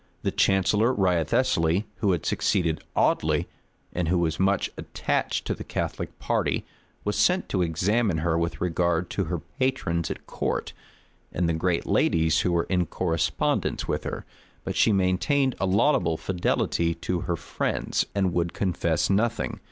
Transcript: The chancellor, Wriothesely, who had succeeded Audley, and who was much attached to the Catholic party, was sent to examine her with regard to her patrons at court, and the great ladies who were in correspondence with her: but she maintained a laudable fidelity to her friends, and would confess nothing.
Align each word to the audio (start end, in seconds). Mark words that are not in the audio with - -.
The 0.23 0.31
chancellor, 0.31 0.91
Wriothesely, 0.95 1.85
who 1.97 2.11
had 2.11 2.25
succeeded 2.25 2.83
Audley, 2.95 3.47
and 3.93 4.07
who 4.07 4.17
was 4.17 4.39
much 4.39 4.71
attached 4.75 5.45
to 5.45 5.53
the 5.53 5.63
Catholic 5.63 6.17
party, 6.17 6.65
was 7.03 7.15
sent 7.15 7.47
to 7.49 7.61
examine 7.61 8.17
her 8.17 8.35
with 8.35 8.59
regard 8.61 9.11
to 9.11 9.25
her 9.25 9.37
patrons 9.37 10.09
at 10.09 10.25
court, 10.25 10.73
and 11.31 11.47
the 11.47 11.53
great 11.53 11.85
ladies 11.85 12.39
who 12.39 12.51
were 12.51 12.63
in 12.63 12.87
correspondence 12.87 13.87
with 13.87 14.03
her: 14.05 14.25
but 14.63 14.75
she 14.75 14.91
maintained 14.91 15.55
a 15.59 15.67
laudable 15.67 16.17
fidelity 16.17 16.95
to 16.95 17.19
her 17.19 17.35
friends, 17.35 18.03
and 18.15 18.33
would 18.33 18.53
confess 18.53 19.07
nothing. 19.07 19.59